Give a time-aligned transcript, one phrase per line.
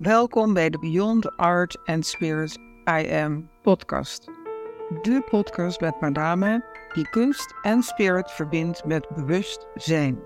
[0.00, 2.58] Welkom bij de Beyond Art and Spirit
[3.00, 4.24] I Am podcast.
[5.02, 10.18] De podcast met Madame die kunst en spirit verbindt met bewust zijn.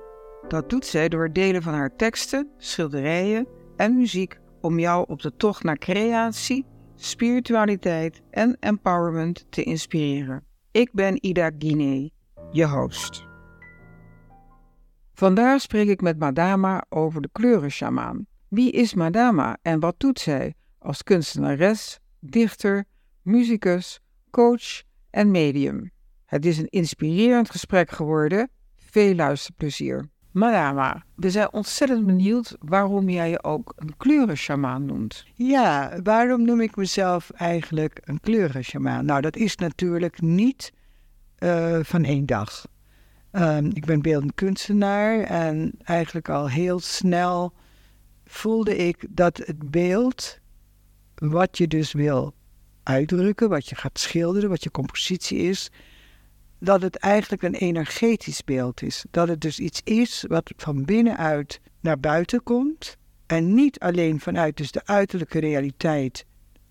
[0.48, 5.22] Dat doet zij door het delen van haar teksten, schilderijen en muziek om jou op
[5.22, 10.44] de tocht naar creatie, spiritualiteit en empowerment te inspireren.
[10.70, 12.12] Ik ben Ida Guinee,
[12.50, 13.26] je host.
[15.14, 18.26] Vandaag spreek ik met Madama over de kleurenshamaan.
[18.54, 22.84] Wie is Madama en wat doet zij als kunstenares, dichter,
[23.22, 24.00] muzikus,
[24.30, 25.90] coach en medium?
[26.24, 28.50] Het is een inspirerend gesprek geworden.
[28.76, 30.08] Veel luisterplezier.
[30.30, 35.24] Madama, we zijn ontzettend benieuwd waarom jij je ook een kleurenshamaan noemt.
[35.34, 39.04] Ja, waarom noem ik mezelf eigenlijk een kleurenshamaan?
[39.04, 40.72] Nou, dat is natuurlijk niet
[41.38, 42.66] uh, van één dag.
[43.32, 47.52] Um, ik ben beeldend kunstenaar en eigenlijk al heel snel
[48.24, 50.38] voelde ik dat het beeld,
[51.14, 52.34] wat je dus wil
[52.82, 55.70] uitdrukken, wat je gaat schilderen, wat je compositie is,
[56.58, 59.04] dat het eigenlijk een energetisch beeld is.
[59.10, 64.56] Dat het dus iets is wat van binnenuit naar buiten komt en niet alleen vanuit
[64.56, 66.24] dus de uiterlijke realiteit,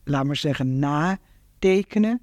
[0.04, 2.22] laat maar zeggen, natekenen,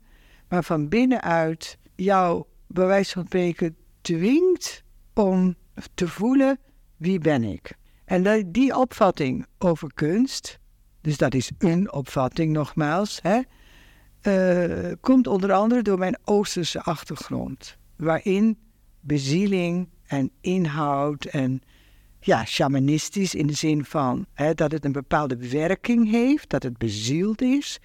[0.48, 4.83] maar van binnenuit jou bij wijze van spreken dwingt
[5.15, 5.56] om
[5.94, 6.59] te voelen
[6.97, 7.78] wie ben ik.
[8.11, 10.58] En die opvatting over kunst,
[11.00, 13.41] dus dat is een opvatting nogmaals, hè,
[14.22, 18.58] uh, komt onder andere door mijn Oosterse achtergrond, waarin
[19.00, 21.61] bezieling en inhoud en
[22.20, 26.78] ja, shamanistisch in de zin van hè, dat het een bepaalde werking heeft, dat het
[26.78, 27.78] bezield is.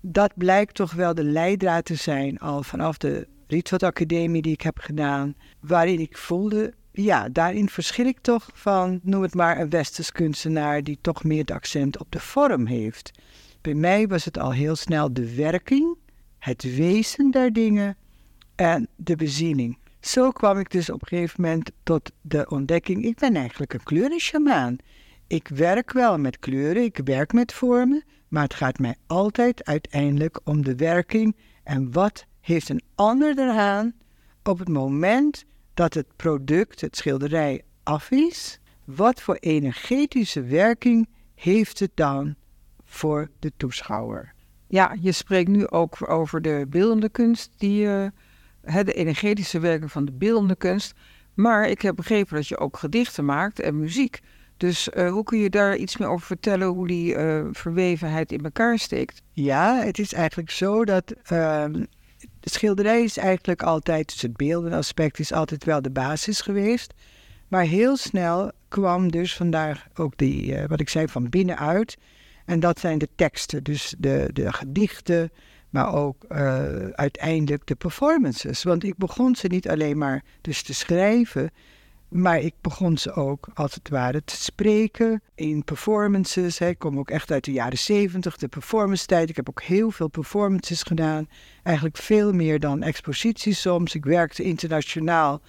[0.00, 4.62] Dat blijkt toch wel de leidraad te zijn al vanaf de Rietveld Academie die ik
[4.62, 9.70] heb gedaan, waarin ik voelde, ja, daarin verschil ik toch van, noem het maar, een
[9.70, 13.10] westers kunstenaar die toch meer het accent op de vorm heeft.
[13.60, 15.96] Bij mij was het al heel snel de werking,
[16.38, 17.96] het wezen der dingen
[18.54, 19.78] en de bezieling.
[20.00, 23.82] Zo kwam ik dus op een gegeven moment tot de ontdekking: ik ben eigenlijk een
[23.82, 24.76] kleurenshamaan.
[25.26, 30.40] Ik werk wel met kleuren, ik werk met vormen, maar het gaat mij altijd uiteindelijk
[30.44, 33.94] om de werking en wat heeft een ander eraan
[34.42, 35.44] op het moment
[35.78, 38.60] dat het product, het schilderij, af is.
[38.84, 42.34] Wat voor energetische werking heeft het dan
[42.84, 44.32] voor de toeschouwer.
[44.66, 48.06] Ja, je spreekt nu ook over de beeldende kunst, die, uh,
[48.62, 50.94] de energetische werking van de beeldende kunst.
[51.34, 54.20] Maar ik heb begrepen dat je ook gedichten maakt en muziek.
[54.56, 58.44] Dus uh, hoe kun je daar iets meer over vertellen, hoe die uh, verwevenheid in
[58.44, 59.22] elkaar steekt?
[59.32, 61.84] Ja, het is eigenlijk zo dat ehm,
[62.40, 66.94] de schilderij is eigenlijk altijd, dus het beeldenaspect is altijd wel de basis geweest.
[67.48, 71.96] Maar heel snel kwam dus vandaag ook die, wat ik zei, van binnenuit
[72.48, 75.30] en dat zijn de teksten, dus de, de gedichten,
[75.70, 78.62] maar ook uh, uiteindelijk de performances.
[78.62, 81.50] Want ik begon ze niet alleen maar dus te schrijven,
[82.08, 86.60] maar ik begon ze ook als het ware te spreken in performances.
[86.60, 89.28] Ik kom ook echt uit de jaren zeventig, de performance tijd.
[89.28, 91.28] Ik heb ook heel veel performances gedaan.
[91.62, 93.94] Eigenlijk veel meer dan exposities soms.
[93.94, 95.40] Ik werkte internationaal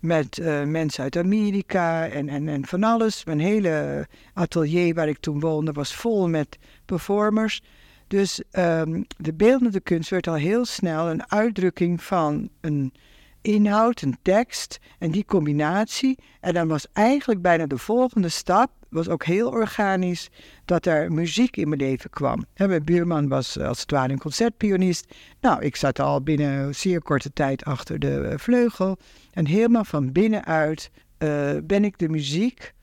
[0.00, 3.24] met uh, mensen uit Amerika en, en, en van alles.
[3.24, 7.62] Mijn hele atelier waar ik toen woonde was vol met performers.
[8.06, 12.92] Dus um, de beeldende kunst werd al heel snel een uitdrukking van een
[13.40, 16.18] inhoud, een tekst en die combinatie.
[16.40, 20.30] En dan was eigenlijk bijna de volgende stap, was ook heel organisch,
[20.64, 22.44] dat er muziek in mijn leven kwam.
[22.56, 25.14] mijn buurman was eh, als het ware een concertpianist.
[25.40, 28.96] Nou, ik zat al binnen zeer korte tijd achter de eh, vleugel.
[29.32, 32.74] En helemaal van binnenuit uh, ben ik de muziek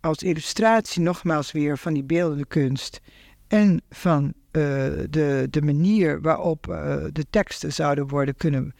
[0.00, 3.00] als illustratie nogmaals weer van die beeldende kunst
[3.48, 6.62] en van de, de manier waarop
[7.12, 8.74] de teksten zouden worden kunnen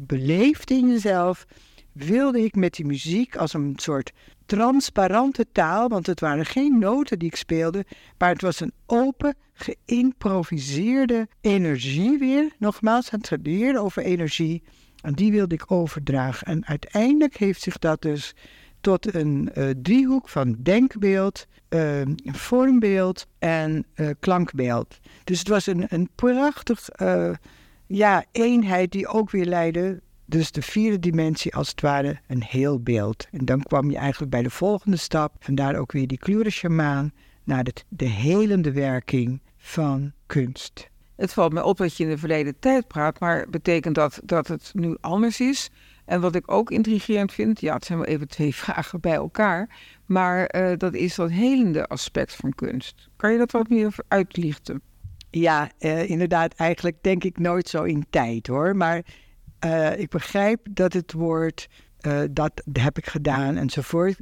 [0.00, 1.46] beleefd in jezelf,
[1.92, 4.12] wilde ik met die muziek als een soort
[4.46, 7.84] transparante taal, want het waren geen noten die ik speelde,
[8.18, 12.52] maar het was een open, geïmproviseerde energie weer.
[12.58, 14.62] Nogmaals, het leren over energie.
[15.00, 16.46] En die wilde ik overdragen.
[16.46, 18.34] En uiteindelijk heeft zich dat dus
[18.80, 23.86] tot een uh, driehoek van denkbeeld, uh, vormbeeld en
[24.20, 24.98] klankbeeld.
[25.24, 26.88] Dus het was een, een prachtig
[27.96, 32.80] ja, eenheid die ook weer leidde dus de vierde dimensie als het ware een heel
[32.80, 33.26] beeld.
[33.30, 37.12] En dan kwam je eigenlijk bij de volgende stap, vandaar ook weer die kleuren
[37.44, 40.88] naar de, de helende werking van kunst.
[41.16, 44.48] Het valt me op dat je in de verleden tijd praat, maar betekent dat dat
[44.48, 45.70] het nu anders is?
[46.04, 49.68] En wat ik ook intrigerend vind, ja, het zijn wel even twee vragen bij elkaar,
[50.06, 53.08] maar uh, dat is dat helende aspect van kunst.
[53.16, 54.82] Kan je dat wat meer uitlichten?
[55.34, 58.76] Ja, uh, inderdaad, eigenlijk denk ik nooit zo in tijd hoor.
[58.76, 59.02] Maar
[59.64, 61.68] uh, ik begrijp dat het woord,
[62.30, 64.18] dat heb ik gedaan enzovoort.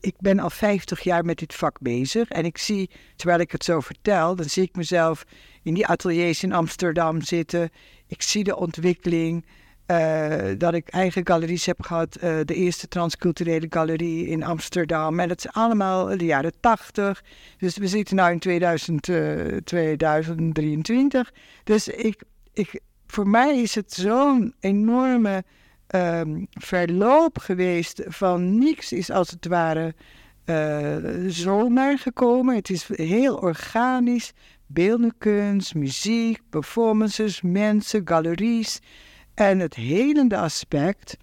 [0.00, 3.64] Ik ben al 50 jaar met dit vak bezig en ik zie, terwijl ik het
[3.64, 5.24] zo vertel, dan zie ik mezelf
[5.62, 7.70] in die ateliers in Amsterdam zitten.
[8.06, 9.44] Ik zie de ontwikkeling.
[9.86, 12.16] Uh, dat ik eigen galeries heb gehad.
[12.16, 15.20] Uh, de eerste transculturele galerie in Amsterdam.
[15.20, 17.24] En dat is allemaal de jaren 80.
[17.58, 21.32] Dus we zitten nu in 2000, uh, 2023.
[21.64, 25.44] Dus ik, ik, voor mij is het zo'n enorme
[25.94, 29.94] um, verloop geweest van niks is als het ware
[31.26, 32.54] zomaar gekomen.
[32.54, 34.32] Het is heel organisch.
[34.66, 38.80] Beeldende kunst, muziek, performances, mensen, galeries.
[39.34, 41.16] En het helende aspect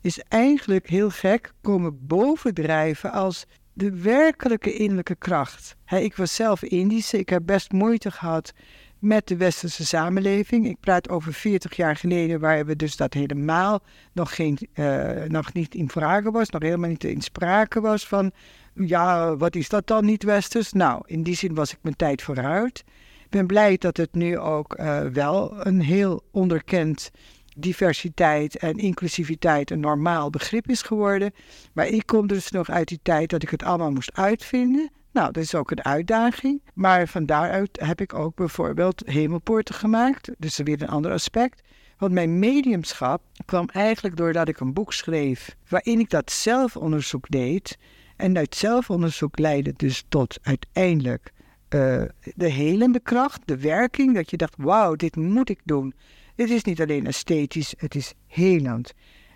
[0.00, 5.76] is eigenlijk heel gek komen bovendrijven als de werkelijke innerlijke kracht.
[5.86, 8.52] ik was zelf Indische, ik heb best moeite gehad
[8.98, 10.66] met de westerse samenleving.
[10.66, 13.80] Ik praat over 40 jaar geleden, waar we dus dat helemaal
[14.12, 18.32] nog, geen, uh, nog niet in vragen was, nog helemaal niet in sprake was van,
[18.74, 20.72] ja, wat is dat dan niet westers?
[20.72, 22.84] Nou, in die zin was ik mijn tijd vooruit.
[23.28, 27.10] Ik ben blij dat het nu ook uh, wel een heel onderkend
[27.56, 31.32] diversiteit en inclusiviteit een normaal begrip is geworden.
[31.72, 34.90] Maar ik kom dus nog uit die tijd dat ik het allemaal moest uitvinden.
[35.12, 36.62] Nou, dat is ook een uitdaging.
[36.74, 40.30] Maar van daaruit heb ik ook bijvoorbeeld hemelpoorten gemaakt.
[40.38, 41.62] Dus weer een ander aspect.
[41.98, 47.78] Want mijn mediumschap kwam eigenlijk doordat ik een boek schreef waarin ik dat zelfonderzoek deed.
[48.16, 51.32] En uit zelfonderzoek leidde dus tot uiteindelijk
[51.74, 52.02] uh,
[52.34, 54.14] de helende kracht, de werking.
[54.14, 55.94] Dat je dacht, wauw, dit moet ik doen.
[56.34, 58.94] Dit is niet alleen esthetisch, het is helend.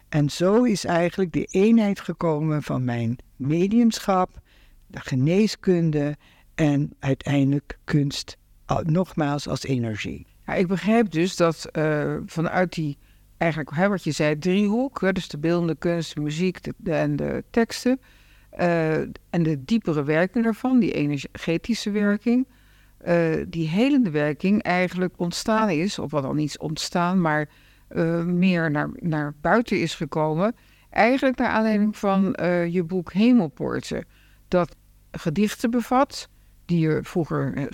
[0.09, 4.41] En zo is eigenlijk de eenheid gekomen van mijn mediumschap,
[4.87, 6.17] de geneeskunde
[6.55, 8.37] en uiteindelijk kunst,
[8.83, 10.27] nogmaals als energie.
[10.47, 12.99] Ja, ik begrijp dus dat uh, vanuit die,
[13.37, 18.01] eigenlijk wat je zei, driehoek, dus de beeldende kunst, de muziek en de teksten,
[18.59, 18.97] uh,
[19.31, 22.47] en de diepere werking daarvan, die energetische werking,
[23.07, 27.49] uh, die helende werking eigenlijk ontstaan is, of wat al niet ontstaan, maar
[27.91, 30.55] uh, meer naar, naar buiten is gekomen.
[30.91, 32.23] Eigenlijk naar aanleiding van
[32.71, 34.05] je boek Hemelpoorten.
[34.49, 34.77] Dat
[35.11, 36.29] gedichten bevat,
[36.65, 37.69] die je vroeger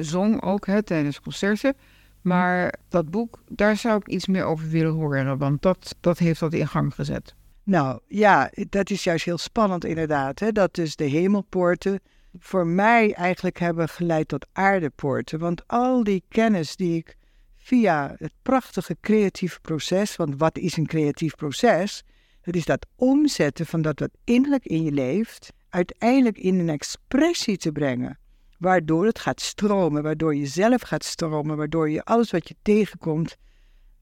[0.00, 1.74] zong ook hè, tijdens concerten.
[2.20, 6.40] Maar dat boek, daar zou ik iets meer over willen horen, want dat, dat heeft
[6.40, 7.34] dat in gang gezet.
[7.64, 10.38] Nou ja, dat is juist heel spannend inderdaad.
[10.38, 10.52] Hè?
[10.52, 12.00] Dat dus de hemelpoorten
[12.38, 15.38] voor mij eigenlijk hebben geleid tot aardepoorten.
[15.38, 17.16] Want al die kennis die ik
[17.56, 22.02] via het prachtige creatieve proces, want wat is een creatief proces?
[22.40, 27.56] Het is dat omzetten van dat wat innerlijk in je leeft, uiteindelijk in een expressie
[27.56, 28.18] te brengen.
[28.58, 33.36] Waardoor het gaat stromen, waardoor je zelf gaat stromen, waardoor je alles wat je tegenkomt,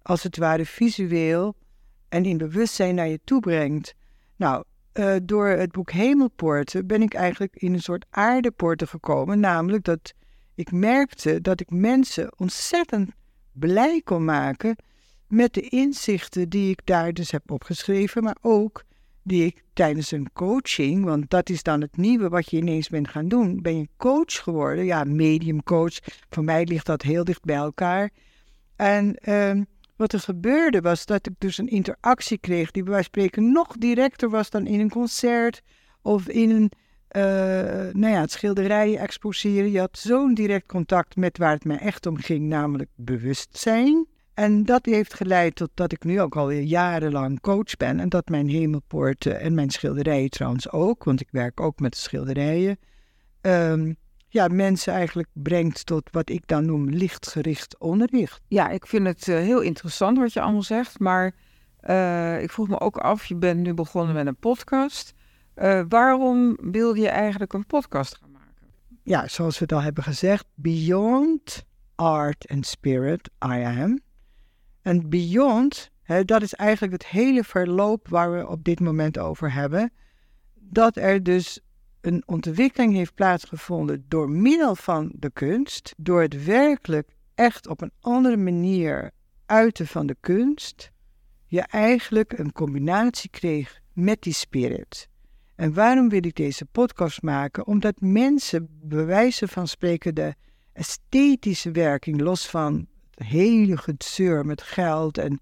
[0.02, 1.56] als het ware visueel
[2.12, 3.94] en in bewustzijn naar je toe brengt.
[4.36, 4.64] Nou,
[4.94, 9.40] uh, door het boek Hemelpoorten ben ik eigenlijk in een soort aardepoorten gekomen.
[9.40, 10.12] Namelijk dat
[10.54, 13.10] ik merkte dat ik mensen ontzettend
[13.52, 14.76] blij kon maken
[15.28, 18.84] met de inzichten die ik daar dus heb opgeschreven, maar ook
[19.22, 23.08] die ik tijdens een coaching, want dat is dan het nieuwe wat je ineens bent
[23.08, 25.98] gaan doen, ben je coach geworden, ja, medium coach.
[26.30, 28.10] Voor mij ligt dat heel dicht bij elkaar.
[28.76, 29.60] En uh,
[30.02, 33.52] wat er gebeurde was dat ik dus een interactie kreeg die bij wijze van spreken
[33.52, 35.62] nog directer was dan in een concert
[36.02, 36.72] of in een,
[37.16, 37.22] uh,
[37.92, 39.70] nou ja, het schilderijen exposeren.
[39.70, 44.06] Je had zo'n direct contact met waar het mij echt om ging, namelijk bewustzijn.
[44.34, 48.00] En dat heeft geleid tot dat ik nu ook alweer jarenlang coach ben.
[48.00, 52.78] En dat mijn hemelpoorten en mijn schilderijen trouwens ook, want ik werk ook met schilderijen.
[53.40, 53.96] Um,
[54.32, 58.40] ja, mensen eigenlijk brengt tot wat ik dan noem lichtgericht onderricht.
[58.48, 61.34] Ja, ik vind het uh, heel interessant wat je allemaal zegt, maar
[61.82, 65.12] uh, ik vroeg me ook af, je bent nu begonnen met een podcast.
[65.56, 68.66] Uh, waarom wilde je eigenlijk een podcast gaan maken?
[69.02, 74.00] Ja, zoals we het al hebben gezegd, beyond art and spirit, I am.
[74.82, 79.52] En beyond, hè, dat is eigenlijk het hele verloop waar we op dit moment over
[79.52, 79.92] hebben.
[80.54, 81.60] Dat er dus
[82.02, 87.92] een ontwikkeling heeft plaatsgevonden door middel van de kunst, door het werkelijk echt op een
[88.00, 89.10] andere manier
[89.46, 90.90] uiten van de kunst,
[91.46, 95.08] je eigenlijk een combinatie kreeg met die spirit.
[95.54, 97.66] En waarom wil ik deze podcast maken?
[97.66, 100.34] Omdat mensen bewijzen van spreken de
[100.72, 105.40] esthetische werking, los van het hele gezeur met geld en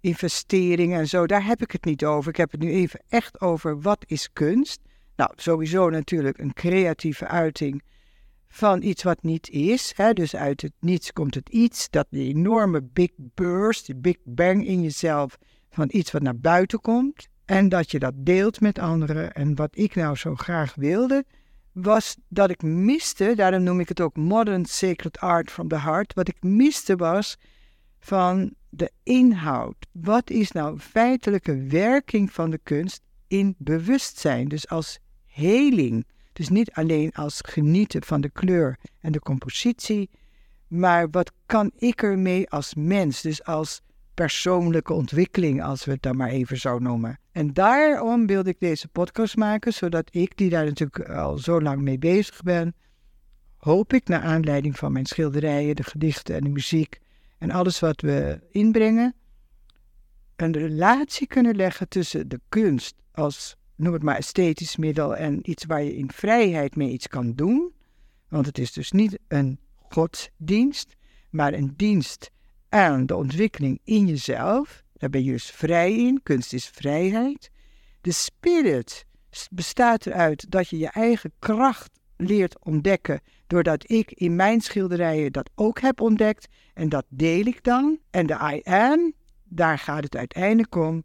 [0.00, 1.26] investeringen en zo.
[1.26, 2.30] Daar heb ik het niet over.
[2.30, 4.80] Ik heb het nu even echt over wat is kunst.
[5.18, 7.82] Nou, sowieso natuurlijk een creatieve uiting
[8.48, 9.92] van iets wat niet is.
[9.96, 10.12] Hè?
[10.12, 11.90] Dus uit het niets komt het iets.
[11.90, 15.38] Dat die enorme big burst, die big bang in jezelf
[15.70, 17.28] van iets wat naar buiten komt.
[17.44, 19.32] En dat je dat deelt met anderen.
[19.32, 21.24] En wat ik nou zo graag wilde,
[21.72, 26.14] was dat ik miste, daarom noem ik het ook Modern Sacred Art from the Heart.
[26.14, 27.36] Wat ik miste was
[27.98, 29.76] van de inhoud.
[29.92, 34.48] Wat is nou feitelijke werking van de kunst in bewustzijn?
[34.48, 34.98] Dus als
[35.38, 36.06] heling.
[36.32, 40.10] Dus niet alleen als genieten van de kleur en de compositie,
[40.66, 43.20] maar wat kan ik ermee als mens?
[43.20, 43.80] Dus als
[44.14, 47.20] persoonlijke ontwikkeling, als we het dan maar even zo noemen.
[47.32, 51.80] En daarom wilde ik deze podcast maken, zodat ik, die daar natuurlijk al zo lang
[51.80, 52.74] mee bezig ben,
[53.56, 57.00] hoop ik naar aanleiding van mijn schilderijen, de gedichten en de muziek
[57.38, 59.14] en alles wat we inbrengen,
[60.36, 65.64] een relatie kunnen leggen tussen de kunst als, noem het maar, esthetisch middel en iets
[65.64, 67.72] waar je in vrijheid mee iets kan doen.
[68.28, 69.58] Want het is dus niet een
[69.88, 70.96] godsdienst,
[71.30, 72.30] maar een dienst
[72.68, 74.82] aan de ontwikkeling in jezelf.
[74.92, 76.20] Daar ben je dus vrij in.
[76.22, 77.50] Kunst is vrijheid.
[78.00, 79.06] De spirit
[79.50, 83.20] bestaat eruit dat je je eigen kracht leert ontdekken.
[83.46, 86.48] Doordat ik in mijn schilderijen dat ook heb ontdekt.
[86.74, 87.98] En dat deel ik dan.
[88.10, 89.12] En de I am,
[89.44, 91.04] daar gaat het uiteindelijk om.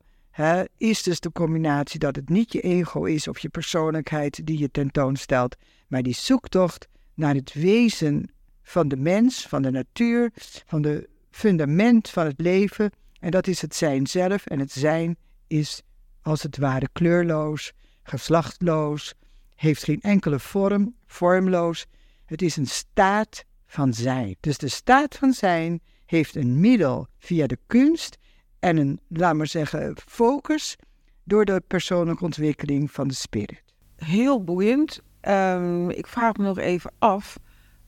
[0.77, 4.71] Is dus de combinatie dat het niet je ego is of je persoonlijkheid die je
[4.71, 5.55] tentoonstelt.
[5.87, 10.31] Maar die zoektocht naar het wezen van de mens, van de natuur,
[10.65, 12.91] van de fundament van het leven
[13.23, 14.45] en dat is het zijn zelf.
[14.45, 15.81] En het zijn is
[16.21, 17.71] als het ware kleurloos,
[18.03, 19.13] geslachtloos,
[19.55, 21.85] heeft geen enkele vorm, vormloos.
[22.25, 24.35] Het is een staat van zijn.
[24.39, 28.17] Dus de staat van zijn heeft een middel via de kunst
[28.63, 30.75] en een, laat maar zeggen, focus
[31.23, 33.63] door de persoonlijke ontwikkeling van de spirit.
[33.95, 35.01] Heel boeiend.
[35.21, 37.37] Um, ik vraag me nog even af,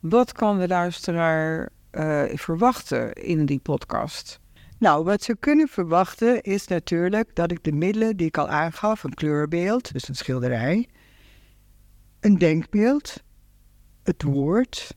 [0.00, 4.40] wat kan de luisteraar uh, verwachten in die podcast?
[4.78, 9.04] Nou, wat ze kunnen verwachten is natuurlijk dat ik de middelen die ik al aangaf,
[9.04, 10.88] een kleurbeeld, dus een schilderij,
[12.20, 13.22] een denkbeeld,
[14.02, 14.96] het woord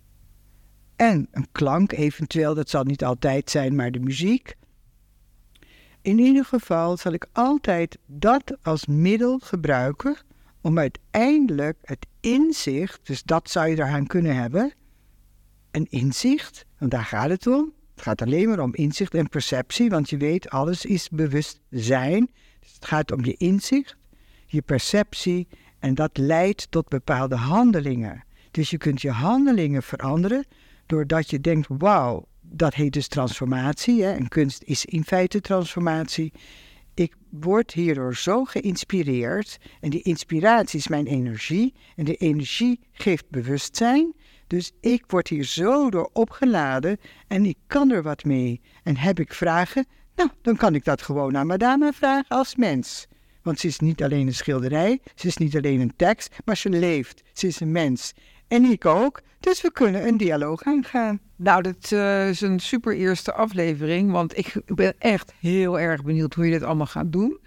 [0.96, 4.58] en een klank eventueel, dat zal niet altijd zijn, maar de muziek.
[6.10, 10.18] In ieder geval zal ik altijd dat als middel gebruiken
[10.62, 14.74] om uiteindelijk het inzicht, dus dat zou je eraan kunnen hebben,
[15.72, 17.74] een inzicht, want daar gaat het om.
[17.96, 22.30] Het gaat alleen maar om inzicht en perceptie, want je weet, alles is bewustzijn.
[22.60, 23.98] Dus het gaat om je inzicht,
[24.46, 25.48] je perceptie
[25.80, 28.24] en dat leidt tot bepaalde handelingen.
[28.52, 30.46] Dus je kunt je handelingen veranderen
[30.86, 34.04] doordat je denkt, wauw, dat heet dus transformatie.
[34.04, 34.12] Hè?
[34.12, 36.34] En kunst is in feite transformatie.
[36.94, 43.30] Ik word hierdoor zo geïnspireerd en die inspiratie is mijn energie en de energie geeft
[43.30, 44.14] bewustzijn.
[44.48, 48.62] Dus ik word hier zo door opgeladen en ik kan er wat mee.
[48.84, 49.86] En heb ik vragen?
[50.16, 53.08] Nou, dan kan ik dat gewoon aan madame vragen als mens.
[53.42, 56.70] Want ze is niet alleen een schilderij, ze is niet alleen een tekst, maar ze
[56.70, 57.22] leeft.
[57.34, 58.14] Ze is een mens.
[58.50, 61.20] En ik ook, dus we kunnen een dialoog aangaan.
[61.36, 66.34] Nou, dat uh, is een super eerste aflevering, want ik ben echt heel erg benieuwd
[66.34, 67.40] hoe je dit allemaal gaat doen.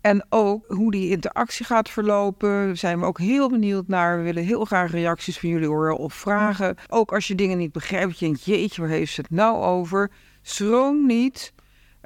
[0.00, 4.16] En ook hoe die interactie gaat verlopen, zijn we ook heel benieuwd naar.
[4.16, 6.76] We willen heel graag reacties van jullie horen of vragen.
[6.88, 10.10] Ook als je dingen niet begrijpt, je denkt, jeetje, waar heeft ze het nou over?
[10.42, 11.52] Schroom niet.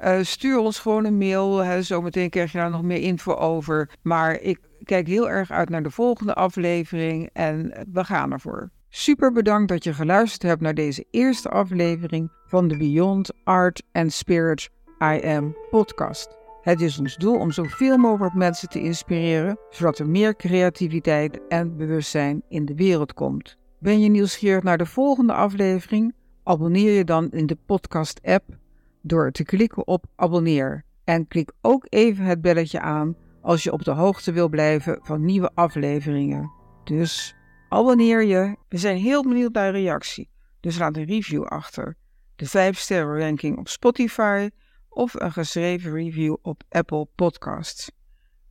[0.03, 1.83] Uh, stuur ons gewoon een mail.
[1.83, 3.89] Zometeen krijg je daar nog meer info over.
[4.01, 4.59] Maar ik
[4.89, 8.69] kijk heel erg uit naar de volgende aflevering en we gaan ervoor.
[8.89, 14.13] Super bedankt dat je geluisterd hebt naar deze eerste aflevering van de Beyond Art and
[14.13, 14.69] Spirit
[15.03, 16.37] I Am podcast.
[16.61, 21.77] Het is ons doel om zoveel mogelijk mensen te inspireren, zodat er meer creativiteit en
[21.77, 23.57] bewustzijn in de wereld komt.
[23.79, 26.13] Ben je nieuwsgierig naar de volgende aflevering?
[26.43, 28.57] Abonneer je dan in de podcast-app
[29.01, 30.83] door te klikken op abonneer.
[31.03, 35.25] En klik ook even het belletje aan als je op de hoogte wil blijven van
[35.25, 36.51] nieuwe afleveringen.
[36.83, 37.35] Dus
[37.69, 38.55] abonneer je.
[38.69, 40.29] We zijn heel benieuwd naar reactie.
[40.59, 41.97] Dus laat een review achter.
[42.35, 44.49] De 5 sterren ranking op Spotify
[44.89, 47.91] of een geschreven review op Apple Podcasts.